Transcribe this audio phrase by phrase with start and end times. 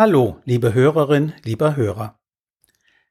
[0.00, 2.20] Hallo, liebe Hörerin, lieber Hörer.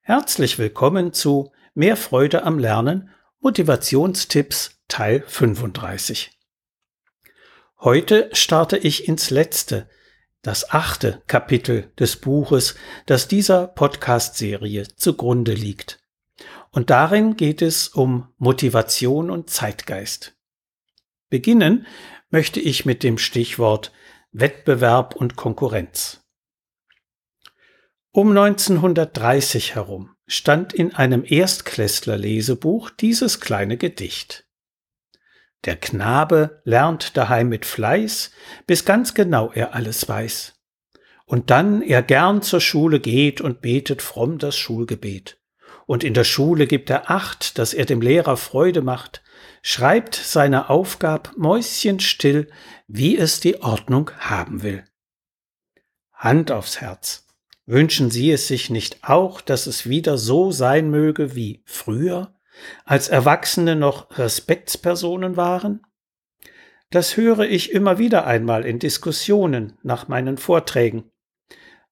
[0.03, 3.09] Herzlich willkommen zu Mehr Freude am Lernen
[3.41, 6.31] Motivationstipps Teil 35.
[7.81, 9.89] Heute starte ich ins letzte,
[10.41, 12.75] das achte Kapitel des Buches,
[13.05, 15.99] das dieser Podcast-Serie zugrunde liegt.
[16.71, 20.37] Und darin geht es um Motivation und Zeitgeist.
[21.29, 21.85] Beginnen
[22.29, 23.91] möchte ich mit dem Stichwort
[24.31, 26.23] Wettbewerb und Konkurrenz.
[28.17, 34.47] Um 1930 herum stand in einem Erstklässler-Lesebuch dieses kleine Gedicht.
[35.65, 38.31] Der Knabe lernt daheim mit Fleiß,
[38.65, 40.55] bis ganz genau er alles weiß.
[41.25, 45.39] Und dann er gern zur Schule geht und betet fromm das Schulgebet.
[45.85, 49.21] Und in der Schule gibt er Acht, dass er dem Lehrer Freude macht,
[49.61, 52.49] schreibt seine Aufgab mäuschenstill,
[52.87, 54.85] wie es die Ordnung haben will.
[56.13, 57.26] Hand aufs Herz.
[57.69, 62.33] Wünschen Sie es sich nicht auch, dass es wieder so sein möge wie früher,
[62.85, 65.81] als Erwachsene noch Respektspersonen waren?
[66.91, 71.11] Das höre ich immer wieder einmal in Diskussionen nach meinen Vorträgen.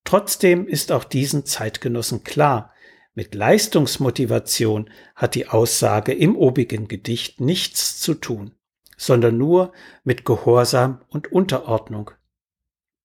[0.06, 2.74] Trotzdem ist auch diesen Zeitgenossen klar,
[3.14, 8.56] mit Leistungsmotivation hat die Aussage im obigen Gedicht nichts zu tun,
[8.96, 9.74] sondern nur
[10.06, 12.12] mit Gehorsam und Unterordnung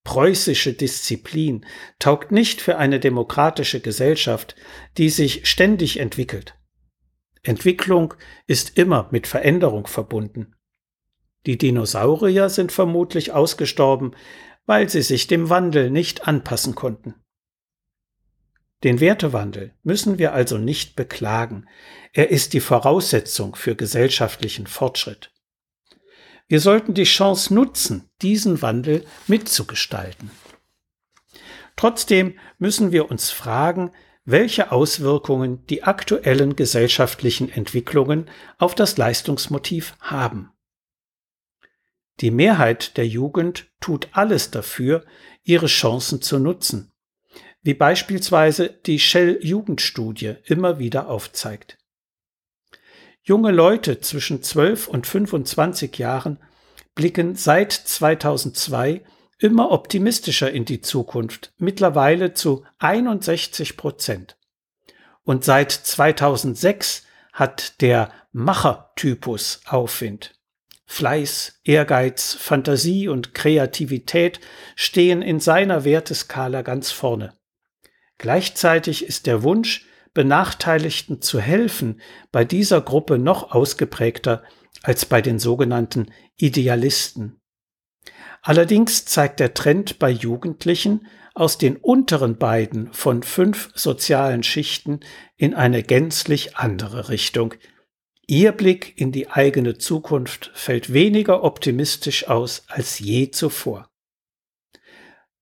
[0.03, 1.65] preußische Disziplin
[1.99, 4.55] taugt nicht für eine demokratische Gesellschaft,
[4.97, 6.55] die sich ständig entwickelt.
[7.43, 8.13] Entwicklung
[8.47, 10.55] ist immer mit Veränderung verbunden.
[11.45, 14.15] Die Dinosaurier sind vermutlich ausgestorben,
[14.65, 17.15] weil sie sich dem Wandel nicht anpassen konnten.
[18.83, 21.67] Den Wertewandel müssen wir also nicht beklagen,
[22.13, 25.31] er ist die Voraussetzung für gesellschaftlichen Fortschritt.
[26.51, 30.31] Wir sollten die Chance nutzen, diesen Wandel mitzugestalten.
[31.77, 33.93] Trotzdem müssen wir uns fragen,
[34.25, 40.51] welche Auswirkungen die aktuellen gesellschaftlichen Entwicklungen auf das Leistungsmotiv haben.
[42.19, 45.05] Die Mehrheit der Jugend tut alles dafür,
[45.43, 46.91] ihre Chancen zu nutzen,
[47.61, 51.77] wie beispielsweise die Shell-Jugendstudie immer wieder aufzeigt.
[53.23, 56.39] Junge Leute zwischen 12 und 25 Jahren
[56.95, 59.03] blicken seit 2002
[59.39, 64.37] immer optimistischer in die Zukunft, mittlerweile zu 61 Prozent.
[65.23, 67.03] Und seit 2006
[67.33, 70.35] hat der Machertypus Aufwind.
[70.85, 74.41] Fleiß, Ehrgeiz, Fantasie und Kreativität
[74.75, 77.33] stehen in seiner Werteskala ganz vorne.
[78.17, 82.01] Gleichzeitig ist der Wunsch, Benachteiligten zu helfen,
[82.31, 84.43] bei dieser Gruppe noch ausgeprägter
[84.83, 87.39] als bei den sogenannten Idealisten.
[88.41, 94.99] Allerdings zeigt der Trend bei Jugendlichen aus den unteren beiden von fünf sozialen Schichten
[95.37, 97.53] in eine gänzlich andere Richtung.
[98.27, 103.89] Ihr Blick in die eigene Zukunft fällt weniger optimistisch aus als je zuvor.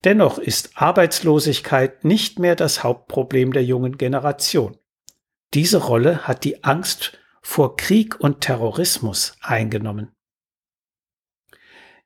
[0.03, 4.77] Dennoch ist Arbeitslosigkeit nicht mehr das Hauptproblem der jungen Generation.
[5.53, 10.11] Diese Rolle hat die Angst vor Krieg und Terrorismus eingenommen.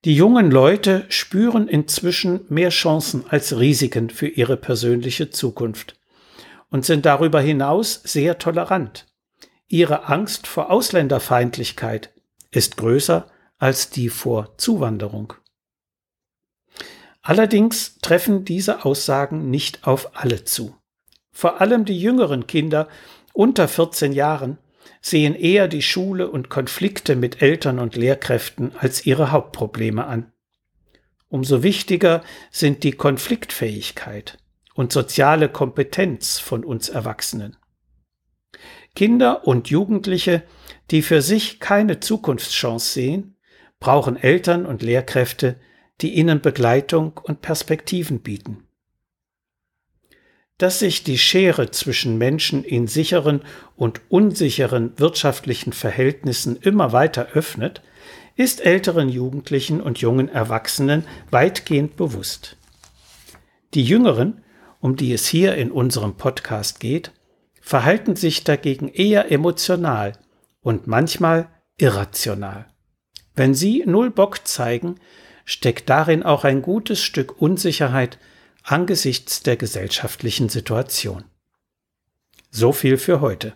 [0.05, 5.97] Die jungen Leute spüren inzwischen mehr Chancen als Risiken für ihre persönliche Zukunft
[6.69, 9.05] und sind darüber hinaus sehr tolerant.
[9.67, 12.13] Ihre Angst vor Ausländerfeindlichkeit
[12.51, 15.33] ist größer als die vor Zuwanderung.
[17.21, 20.75] Allerdings treffen diese Aussagen nicht auf alle zu.
[21.31, 22.89] Vor allem die jüngeren Kinder
[23.31, 24.57] unter 14 Jahren
[25.01, 30.31] sehen eher die Schule und Konflikte mit Eltern und Lehrkräften als ihre Hauptprobleme an.
[31.29, 34.37] Umso wichtiger sind die Konfliktfähigkeit
[34.75, 37.57] und soziale Kompetenz von uns Erwachsenen.
[38.95, 40.43] Kinder und Jugendliche,
[40.91, 43.35] die für sich keine Zukunftschance sehen,
[43.79, 45.59] brauchen Eltern und Lehrkräfte,
[46.01, 48.67] die ihnen Begleitung und Perspektiven bieten.
[50.63, 53.41] Dass sich die Schere zwischen Menschen in sicheren
[53.75, 57.81] und unsicheren wirtschaftlichen Verhältnissen immer weiter öffnet,
[58.37, 62.55] ist älteren Jugendlichen und jungen Erwachsenen weitgehend bewusst.
[63.73, 64.41] Die Jüngeren,
[64.79, 67.11] um die es hier in unserem Podcast geht,
[67.59, 70.13] verhalten sich dagegen eher emotional
[70.61, 72.67] und manchmal irrational.
[73.35, 74.95] Wenn sie null Bock zeigen,
[75.43, 78.17] steckt darin auch ein gutes Stück Unsicherheit
[78.63, 81.25] angesichts der gesellschaftlichen Situation.
[82.49, 83.53] So viel für heute.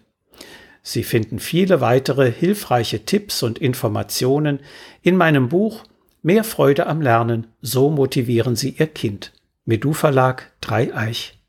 [0.83, 4.59] Sie finden viele weitere hilfreiche Tipps und Informationen
[5.01, 5.83] in meinem Buch
[6.23, 9.33] Mehr Freude am Lernen, so motivieren Sie Ihr Kind,
[9.65, 11.39] Medu Verlag Dreieich.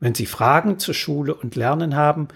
[0.00, 2.28] Wenn Sie Fragen zur Schule und Lernen haben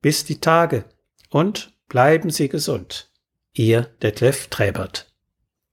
[0.00, 0.84] Bis die Tage
[1.30, 3.10] und bleiben Sie gesund.
[3.52, 5.07] Ihr Detlef Träbert.